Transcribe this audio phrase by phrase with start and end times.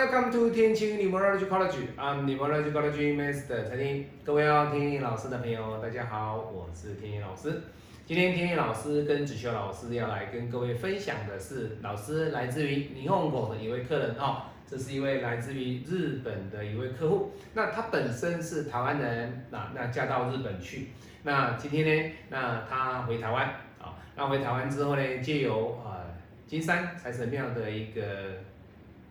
[0.00, 1.76] Welcome to 天青 Numerology College.
[1.98, 7.60] I'm Numerology College Master 陈天各位哦，天天老师的朋友，大家好，我是天天老师。
[8.06, 17.32] 今天天天老师跟子修老师要来跟各位分享的是，老师来自于霓虹口的一位客人哦，这是一位来自于日本的一位客户。
[17.52, 20.92] 那他本身是台湾人，那那嫁到日本去。
[21.24, 26.06] 那今天呢，那他回台湾啊，那回台湾之后呢，借由呃
[26.46, 28.00] 金山财神庙的一个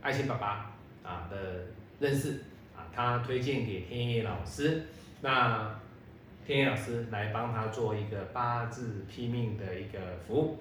[0.02, 0.69] 爱心爸爸
[1.10, 1.66] 啊的
[2.00, 2.44] 认识
[2.78, 4.86] 啊，他推荐给天野老师，
[5.22, 5.76] 那
[6.46, 10.60] 天野老师来帮他做一个八字批命的一个服务。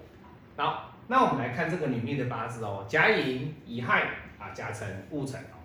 [0.57, 4.09] 好，那我们来看这个女命的八字哦，甲寅、乙亥
[4.39, 5.61] 啊、甲辰、戊辰哦，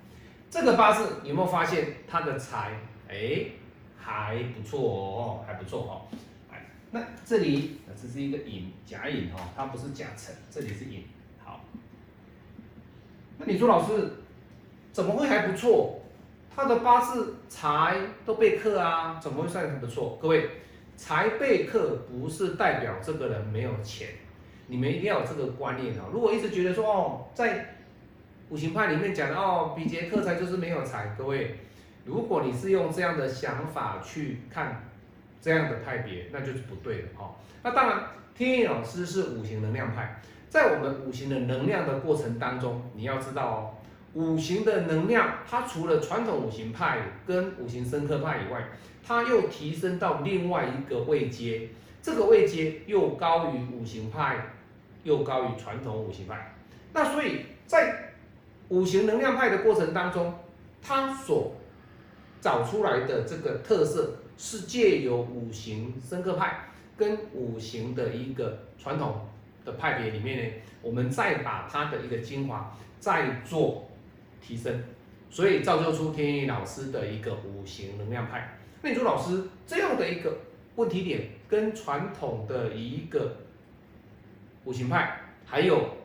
[0.50, 2.78] 这个八字有没有发现他的财
[3.08, 3.46] 哎
[3.98, 6.16] 还不错哦，还不错哦。
[6.52, 11.04] 哎，那这里这是一个寅，甲寅哦，它不是甲辰，这里是寅。
[11.42, 11.64] 好。
[13.38, 14.12] 那你说老师
[14.94, 16.00] 怎么会还不错？
[16.54, 20.16] 他的八字财都被克啊，怎么会算很不错？
[20.22, 20.48] 各位，
[20.96, 24.06] 财被克不是代表这个人没有钱，
[24.68, 26.04] 你们一定要有这个观念哦。
[26.12, 27.74] 如果一直觉得说哦，在
[28.50, 31.58] 五行派里面讲的哦，比劫克财就是没有财，各位，
[32.04, 34.80] 如果你是用这样的想法去看
[35.40, 37.34] 这样的派别，那就是不对的哦。
[37.64, 37.98] 那当然，
[38.32, 40.20] 天意老师是五行能量派。
[40.48, 43.73] 在我们五行的能量的过程当中，你要知道哦，
[44.14, 48.68] 五行的能量，它除了传统五行派跟五行生克派以外，
[49.04, 51.68] 它又提升到另外一个位阶，
[52.00, 54.46] 这个位阶又高于五行派，
[55.02, 56.54] 又高于传统五行派。
[56.92, 58.12] 那所以在
[58.68, 60.32] 五行能量派的过程当中，
[60.80, 61.54] 它所
[62.40, 69.26] 找出来的这个特色，是借由五行生克派跟五行的一个传统。
[69.64, 73.88] 的派别里面呢，我们再把它的一个精华再做
[74.46, 74.82] 提升，
[75.30, 78.58] 所以造就出天意老师的一个五行能量派。
[78.82, 80.38] 那你说老师这样的一个
[80.76, 83.36] 问题点，跟传统的一个
[84.64, 85.96] 五行派，还有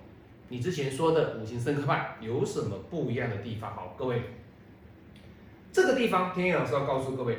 [0.48, 3.74] 你之前说的五行生克派有什么不一样的地方？
[3.76, 4.22] 好，各位，
[5.74, 7.38] 这个地方天意老师要告诉各位。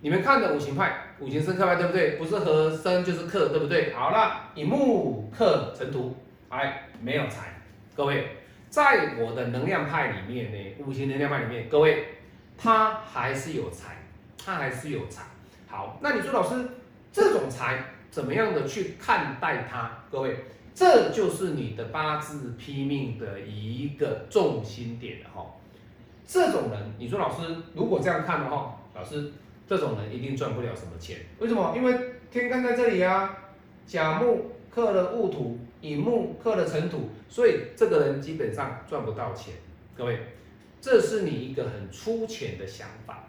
[0.00, 2.16] 你们看的五行派，五行生克派对不对？
[2.16, 3.94] 不是合生就是克，对不对？
[3.94, 6.14] 好了，以木克成土，
[6.50, 7.62] 哎，没有财。
[7.96, 8.36] 各位，
[8.74, 12.08] 在我的能量派里面呢，五行能量派里面，各位，
[12.58, 13.98] 他还是有财，
[14.36, 15.22] 他还是有财。
[15.68, 16.70] 好，那你说老师，
[17.12, 19.88] 这种财怎么样的去看待它？
[20.10, 20.36] 各位，
[20.74, 25.46] 这就是你的八字批命的一个重心点了哈。
[26.26, 29.32] 这种人，你说老师，如果这样看的话，老师。
[29.66, 31.72] 这种人一定赚不了什么钱，为什么？
[31.74, 31.98] 因为
[32.30, 33.34] 天干在这里啊，
[33.86, 39.54] 甲木克了戊土，乙木克了辰土，所以这个人基本上赚不到钱。
[39.96, 40.18] 各位，
[40.80, 43.24] 这是你一个很粗浅的想法。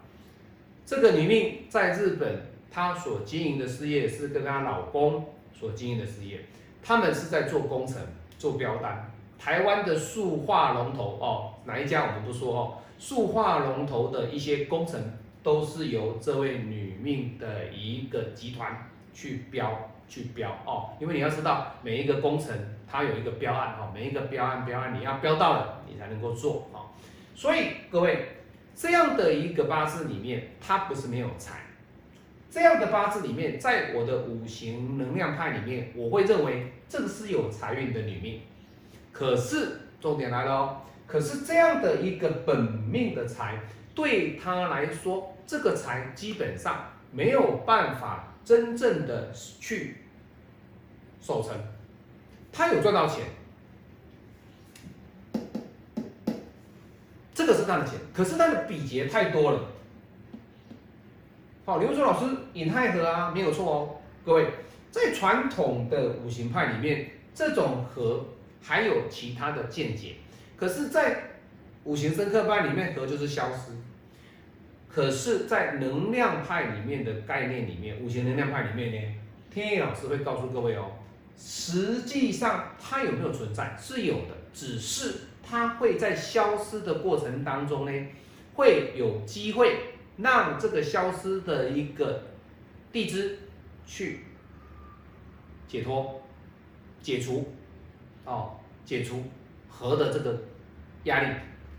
[0.84, 5.24] 这个女命在日本，她所经营的事业是跟她老公
[5.54, 6.40] 所经营的事业，
[6.82, 8.02] 他们是在做工程、
[8.38, 9.12] 做标单。
[9.38, 15.00] 台湾的塑化龙头哦，哪一家我们不说哦，塑化龙头的一些工程。
[15.46, 22.56] 都是由这位女命的一个集团去标去标哦，因为你要知道每一个工程
[22.90, 26.90] 它有一个标案哈，每一个标案标案你要标到了，你才能够做啊。
[27.34, 28.28] 所以各位
[28.74, 31.60] 这样的一个八字里面，它不是没有财，
[32.50, 38.40] 这样的八字里面，在我的五行能量派里面，我会认为这个是有财运的女命。
[39.12, 43.58] 可是重点来了哦，可是这样的一个本命的财。
[43.94, 49.30] 对他来说，这个财基本上没有办法真正的
[49.60, 49.96] 去
[51.20, 51.52] 守成。
[52.52, 53.24] 他有赚到钱，
[57.34, 59.60] 这个是他的钱，可是他的比劫太多了。
[61.64, 63.96] 好，刘说老师引亥合啊，没有错哦。
[64.24, 64.46] 各位，
[64.92, 68.24] 在传统的五行派里面，这种合
[68.62, 70.14] 还有其他的见解，
[70.56, 71.32] 可是，在
[71.82, 73.72] 五行生克班里面，合就是消失。
[74.96, 79.14] 可是，在能量派里面的概念里面，五行能量派里面呢，
[79.50, 80.92] 天意老师会告诉各位哦，
[81.36, 85.12] 实际上它有没有存在是有的，只是
[85.42, 88.06] 它会在消失的过程当中呢，
[88.54, 89.80] 会有机会
[90.16, 92.22] 让这个消失的一个
[92.90, 93.38] 地支
[93.84, 94.20] 去
[95.68, 96.22] 解脱、
[97.02, 97.52] 解除
[98.24, 98.52] 哦，
[98.86, 99.22] 解除
[99.68, 100.40] 和的这个
[101.04, 101.28] 压力。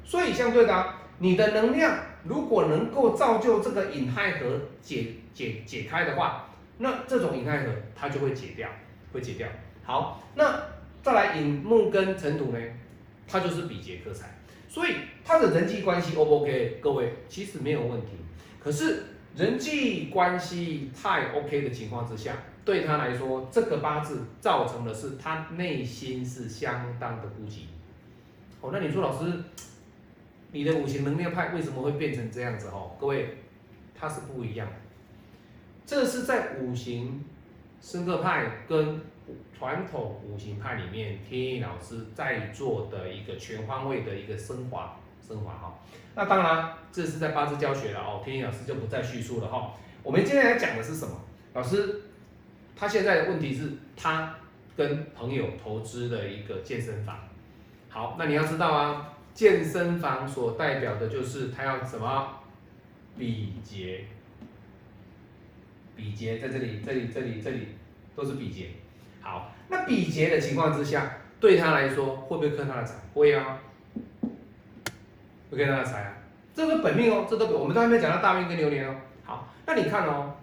[0.05, 1.99] 所以相对的，你的能量。
[2.27, 8.67] 如果能够造就这个隐亥核解解解开的话，那这种隐亥核它就会解掉，
[9.13, 9.47] 会解掉。
[9.83, 10.61] 好，那
[11.01, 12.59] 再来引木跟尘土呢，
[13.27, 14.33] 它就是比劫克财。
[14.69, 16.79] 所以他的人际关系 O 不 OK？
[16.81, 18.11] 各位其实没有问题，
[18.61, 22.33] 可是人际关系太 OK 的情况之下，
[22.65, 27.61] 对他来说，这个八字造成的是他内心是相当的孤寂。
[28.59, 29.31] 哦，那你说老师，
[30.57, 32.67] 你的五行能量派为什么会变成这样子？
[32.69, 33.37] 哦，各位，
[33.93, 34.73] 它是不一样的。
[35.85, 37.23] 这是在五行
[37.79, 38.99] 深刻派跟
[39.55, 45.79] 传统五行派里面，天意老师在做的一个全方位的一个升华，升华哈。
[46.15, 49.75] 那当然，这是在八字教学了哦，天意老师就不再叙述了哈。
[50.01, 51.15] 我们今天来讲的是什么？
[51.53, 52.01] 老师，
[52.75, 54.33] 他现在的问题是，他
[54.75, 57.19] 跟朋友投资的一个健身房。
[57.89, 62.27] 好，那你要知道啊，健身房所代表的就是他要什么？
[63.19, 64.05] 比劫，
[65.95, 67.67] 比劫在这里，这里，这里，这里
[68.15, 68.69] 都是比劫。
[69.21, 72.95] 好，那比劫的情况之下，对他来说会不会克他的财？
[73.13, 73.59] 会啊，
[75.51, 76.17] 会克他的财啊，
[76.55, 78.95] 这个本命哦，这都我们都还没讲到大运跟流年哦。
[79.23, 80.35] 好，那你看哦，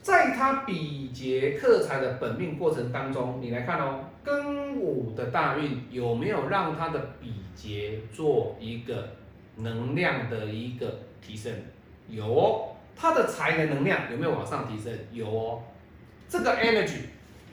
[0.00, 4.04] 在他比劫克财的本命过程当中，你来看哦。
[4.26, 9.10] 庚午的大运有没有让他的比劫做一个
[9.58, 11.52] 能量的一个提升？
[12.08, 14.92] 有哦，他的财的能量有没有往上提升？
[15.12, 15.62] 有哦，
[16.28, 17.02] 这个 energy，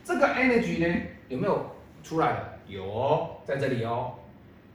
[0.03, 1.63] 这个 energy 呢有没有
[2.03, 2.59] 出来了？
[2.67, 4.15] 有哦，在这里哦，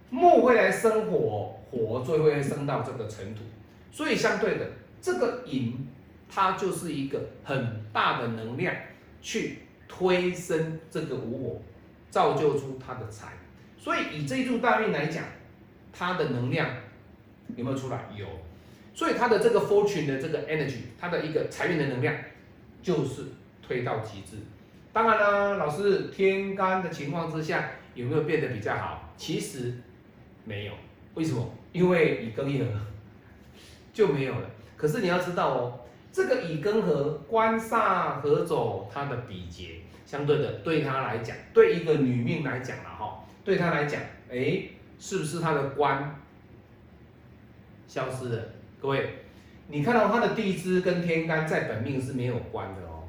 [0.09, 3.41] 木会来生火，火最后会生到这个尘土，
[3.91, 4.67] 所以相对的，
[5.03, 5.89] 这个引
[6.29, 8.73] 它就是一个很大的能量
[9.21, 9.59] 去
[9.89, 11.63] 推升这个无火。
[12.11, 13.33] 造就出他的财，
[13.77, 15.25] 所以以这一柱大运来讲，
[15.93, 16.69] 它的能量
[17.55, 18.09] 有没有出来？
[18.17, 18.27] 有，
[18.95, 22.15] 所以它的这个 fortune 的这个 energy，它的一个财运的能量
[22.83, 23.25] 就是
[23.63, 24.37] 推到极致。
[24.93, 29.13] 当然呢，老师天干的情况之下有没有变得比较好？
[29.17, 29.75] 其实
[30.45, 30.73] 没有，
[31.15, 31.47] 为什么？
[31.73, 32.67] 因为乙庚一合
[33.93, 34.51] 就没有了。
[34.77, 35.81] 可是你要知道哦，
[36.11, 39.81] 这个乙庚合官煞合走，它的比劫。
[40.09, 44.01] 相对的，对他来讲，对一个女命来讲了哈，对他来讲，
[44.31, 44.63] 哎，
[44.99, 46.19] 是不是他的官
[47.87, 48.43] 消失了？
[48.81, 49.19] 各位，
[49.67, 53.05] 你看到他的地支跟天干在本命是没有关的哦，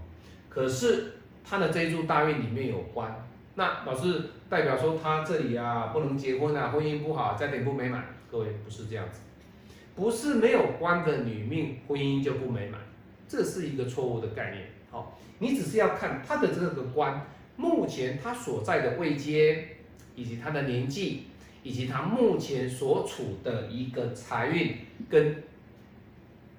[0.50, 3.26] 可是他的这一柱大运里面有关，
[3.56, 8.04] 那老师代表说他这里啊不能结婚啊，婚姻不好，家庭不美满。
[8.30, 9.22] 各位不是这样子，
[9.96, 12.82] 不是没有关的女命婚姻就不美满，
[13.26, 14.66] 这是一个错误的概念。
[14.92, 17.26] 好，你只是要看他的这个官，
[17.56, 19.78] 目前他所在的位阶，
[20.16, 21.28] 以及他的年纪，
[21.62, 24.78] 以及他目前所处的一个财运，
[25.10, 25.44] 跟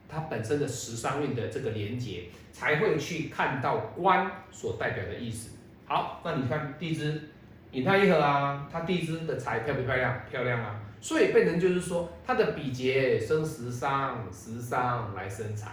[0.08, 5.50] 他本身的时商运的这个连接，才会去看到官所代表的意思。
[5.86, 7.30] 好，那你看地支
[7.72, 10.20] 引太一合啊，他地支的财漂不漂亮？
[10.30, 15.72] 漂亮啊，所以变成就是说，他的比劫生时商，时商来生财。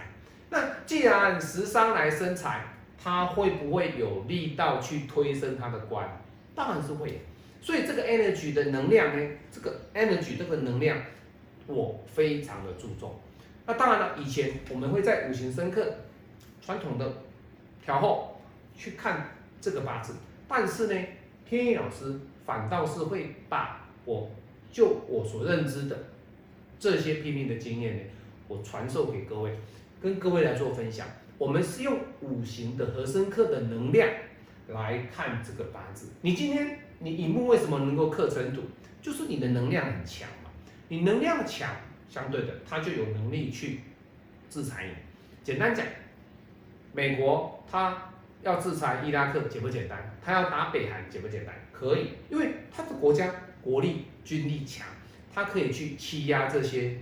[0.50, 2.66] 那既然食伤来生财，
[2.98, 6.22] 它会不会有力道去推升它的官？
[6.56, 7.22] 当然是会。
[7.62, 10.98] 所以这个 energy 的能量呢，这个 energy 这个能量，
[11.66, 13.20] 我非常的注重。
[13.66, 15.96] 那当然了，以前我们会在五行生克
[16.62, 17.14] 传统的
[17.84, 18.40] 调后
[18.76, 20.14] 去看这个八字，
[20.48, 21.06] 但是呢，
[21.46, 24.30] 天意老师反倒是会把我
[24.72, 25.98] 就我所认知的
[26.80, 28.04] 这些拼命的经验呢，
[28.48, 29.58] 我传授给各位。
[30.02, 34.08] 跟各位来做分享，我们是用五行的和生克的能量
[34.70, 36.10] 来看这个八字。
[36.22, 38.62] 你今天你乙木为什么能够克尘土？
[39.02, 40.52] 就是你的能量很强嘛。
[40.90, 41.70] 你能量强，
[42.10, 43.82] 相对的，他就有能力去
[44.50, 44.94] 制裁你。
[45.44, 45.86] 简单讲，
[46.94, 48.12] 美国他
[48.44, 50.16] 要制裁伊拉克简不简单？
[50.24, 51.56] 他要打北韩简不简单？
[51.72, 54.86] 可以，因为他的国家国力军力强，
[55.34, 56.98] 他可以去欺压这些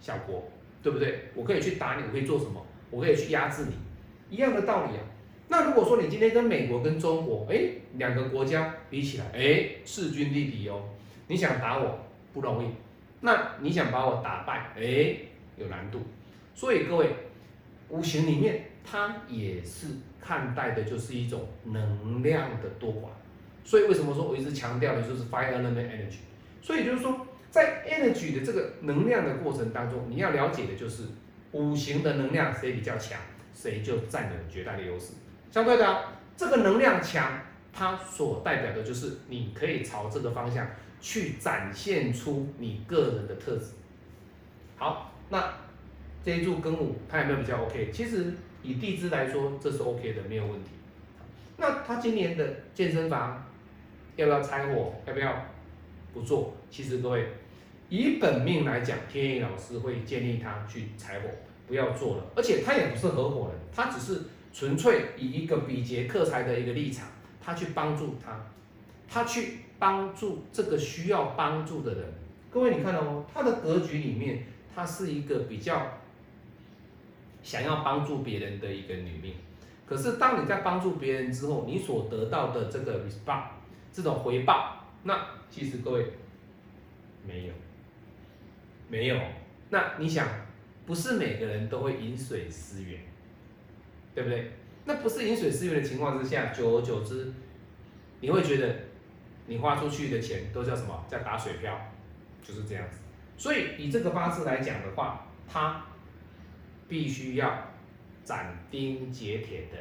[0.00, 0.50] 小国。
[0.82, 1.30] 对不对？
[1.34, 2.66] 我可以去打你，我可以做什么？
[2.90, 5.02] 我可以去压制你，一样的道理啊。
[5.48, 10.82] 那如果说你今天跟美国跟中国，哎，两个国家比起来，哎，势均力敌哦。
[11.28, 12.00] 你想打我
[12.34, 12.68] 不容易，
[13.20, 15.16] 那你想把我打败，哎，
[15.56, 16.00] 有难度。
[16.54, 17.06] 所以各位，
[17.88, 19.86] 五行里面它也是
[20.20, 23.08] 看待的就是一种能量的多寡。
[23.64, 26.18] 所以为什么说我一直强调的就是 fire element energy？
[26.60, 27.26] 所以就是说。
[27.52, 31.02] 在 energy 的这个能量的过程当中，你要了解的就是
[31.52, 33.20] 五行的能量谁比较强，
[33.54, 35.12] 谁就占有绝大的优势。
[35.50, 36.04] 相对的，
[36.34, 37.40] 这个能量强，
[37.70, 40.66] 它所代表的就是你可以朝这个方向
[40.98, 43.72] 去展现出你个人的特质。
[44.78, 45.52] 好，那
[46.24, 47.90] 这一柱庚午它有没有比较 OK？
[47.92, 48.32] 其实
[48.62, 50.70] 以地支来说，这是 OK 的，没有问题。
[51.58, 53.46] 那他今年的健身房
[54.16, 54.94] 要不要拆伙？
[55.06, 55.30] 要不要
[56.12, 56.54] 不做？
[56.70, 57.26] 其实各位。
[57.88, 61.28] 以本命来讲，天意老师会建议他去柴火，
[61.68, 62.24] 不要做了。
[62.34, 67.06] 而且他也不是合伙人，他只是纯粹以一个比劫克财的一个立场，
[67.38, 68.46] 他去帮助他，
[69.06, 72.04] 他去帮助这个需要帮助的人。
[72.50, 75.98] 各位你看到哦，他的格局里面，他是一个比较
[77.42, 79.34] 想要帮助别人的一个女命。
[79.84, 83.48] 可是当你在帮助别人之后，你所得到的这个 response
[83.92, 86.06] 这种回报，那其实各位
[87.26, 87.52] 没有。
[88.88, 89.18] 没有，
[89.70, 90.28] 那你想，
[90.84, 93.00] 不是每个人都会饮水思源，
[94.14, 94.50] 对不对？
[94.84, 97.32] 那不是饮水思源的情况之下，久而久之，
[98.20, 98.74] 你会觉得
[99.46, 101.06] 你花出去的钱都叫什么？
[101.08, 101.90] 叫打水漂，
[102.42, 102.98] 就是这样子。
[103.38, 105.86] 所以以这个八字来讲的话，他
[106.86, 107.72] 必须要
[108.22, 109.78] 斩钉截铁的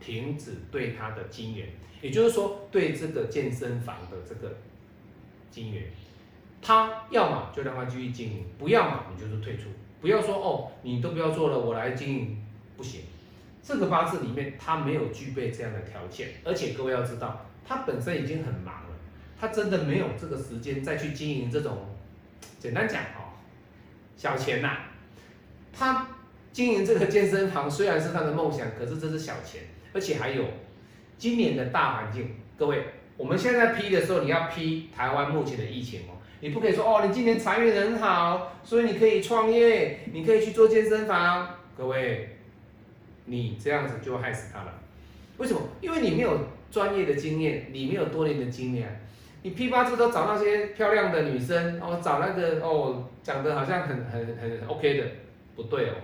[0.00, 1.68] 停止对他的金源，
[2.00, 4.56] 也就是说，对这个健身房的这个
[5.50, 5.84] 金源。
[6.60, 9.64] 他要么就让他继续经营，不要嘛你就是退出。
[10.00, 12.36] 不要说哦，你都不要做了，我来经营，
[12.76, 13.02] 不行。
[13.62, 18.96] 这个八字里面他没有具备这样的条件，而且各位要知道，他本身已经很忙了，
[19.40, 21.78] 他真的没有这个时间再去经营这种。
[22.58, 23.34] 简单讲哦，
[24.16, 24.78] 小钱呐。
[25.72, 26.08] 他
[26.52, 30.44] 经营这个健身房虽然是他的梦想，可是这是小钱，而且还有
[31.18, 32.36] 今年的大环境。
[32.56, 32.84] 各位，
[33.16, 36.18] 我们现在批的时候，你要批台湾目前的疫情哦。
[36.40, 41.56] 你不可以说哦，你今年财运很好，所以你可以创业，你可以去做健身房。
[41.76, 42.36] 各位，
[43.26, 44.74] 你这样子就害死他了。
[45.38, 45.60] 为什么？
[45.80, 46.36] 因为你没有
[46.70, 49.00] 专业的经验，你没有多年的经验。
[49.42, 55.06] 你批八字都找那些漂亮的女生，哦，找那个哦，讲的好像很很很 OK 的，
[55.56, 55.94] 不对哦。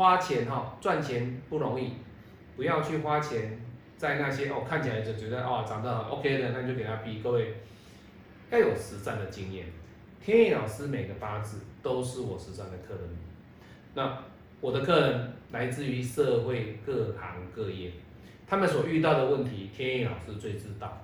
[0.00, 1.92] 花钱哈，赚钱不容易，
[2.56, 3.60] 不要去花钱
[3.98, 7.20] 在那些哦看起来就觉得哦长得很 OK 的，那就给他批。
[7.20, 7.54] 各位。
[8.50, 9.66] 要有实战的经验，
[10.24, 13.10] 天意老师每个八字都是我实战的客人。
[13.94, 14.24] 那
[14.62, 17.92] 我的客人来自于社会各行各业，
[18.46, 21.02] 他们所遇到的问题，天意老师最知道。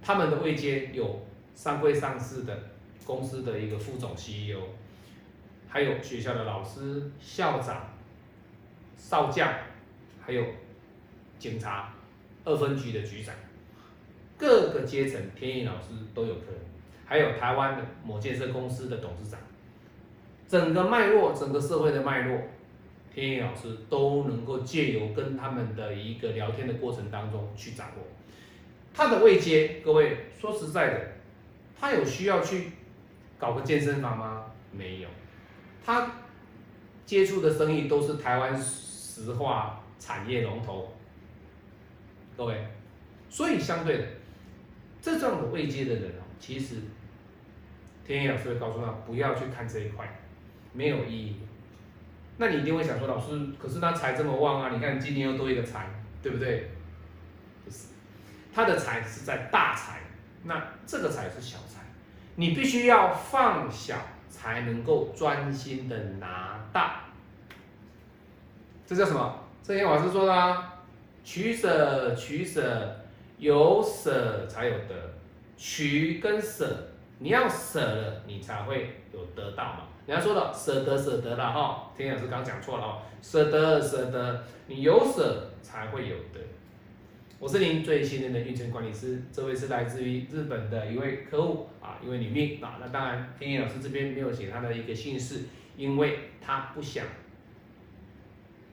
[0.00, 2.58] 他们的位阶有上柜上市的
[3.04, 4.60] 公司的一个副总 CEO，
[5.68, 7.84] 还有学校的老师、校长、
[8.98, 9.50] 少将，
[10.20, 10.44] 还有
[11.38, 11.94] 警察
[12.44, 13.34] 二分局的局长。
[14.36, 16.60] 各个阶层，天意老师都有客人，
[17.06, 19.40] 还有台湾的某建设公司的董事长，
[20.46, 22.38] 整个脉络，整个社会的脉络，
[23.12, 28.04] 天意老师都能够借由跟他们的一个聊天的过程当中去掌握。
[28.94, 31.00] 他的位阶，各位说实在的，
[31.78, 32.72] 他有需要去
[33.38, 34.44] 搞个健身房吗？
[34.70, 35.08] 没有，
[35.84, 36.12] 他
[37.04, 38.56] 接触的生意都是台湾
[39.18, 40.94] 石化产业龙头，
[42.36, 42.66] 各位，
[43.28, 44.04] 所以相对的。
[45.00, 46.76] 这种的未接的人哦，其实
[48.04, 50.20] 天意老师会告诉他不要去看这一块，
[50.72, 51.36] 没有意义。
[52.36, 55.88] 那你一定会想说，老师，可是他财这么旺啊，你看今年又多一个财，
[56.22, 56.70] 对不对？
[57.64, 57.88] 不是，
[58.52, 60.00] 他的财是在大财，
[60.44, 61.80] 那这个财是小财，
[62.36, 63.96] 你必须要放小
[64.28, 67.07] 才能够专心的拿大。
[68.88, 69.38] 这叫什么？
[69.62, 70.80] 这些老师说的啊，
[71.22, 72.96] 取舍，取舍。
[73.36, 75.14] 有舍才有得，
[75.56, 76.88] 取跟舍，
[77.20, 79.82] 你要舍了，你才会有得到嘛。
[80.08, 86.40] 人家说的舍得舍得了哈，天老师刚讲错了哦，舍得舍得，你有舍才会有得。
[87.38, 92.78] 我是您最信任的运程管理师，这位是来自于日本的一位客户啊，一位女命啊。
[92.80, 95.42] 那当然，天野老师这边没有写他的一个姓氏，
[95.76, 97.04] 因为他不想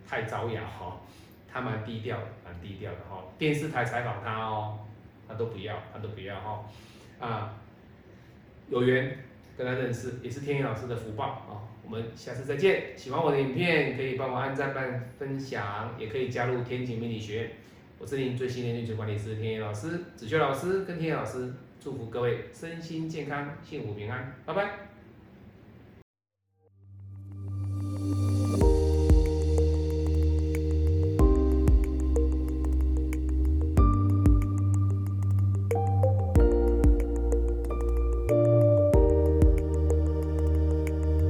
[0.08, 1.02] 太招摇哈。
[1.52, 3.24] 他蛮低调，蛮低调的哈。
[3.38, 4.80] 电视台采访他哦，
[5.28, 6.66] 他都不要，他都不要哈。
[7.20, 7.54] 啊，
[8.70, 9.20] 有缘
[9.58, 11.64] 跟他认识，也是天宇老师的福报啊。
[11.84, 12.98] 我们下次再见。
[12.98, 17.52] 喜欢我的影片，可以帮我按赞、伴分享，也可以加入天晴命理学院。
[17.98, 24.85] 我是您最新的运程管理师天野老师，子修老师跟天野老师，祝福各位身心健康，幸福平安，拜拜。